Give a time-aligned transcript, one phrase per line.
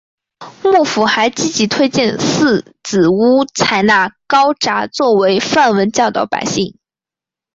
[0.63, 6.75] 幕府还积极推荐寺子屋采纳高札作为范文教导百姓。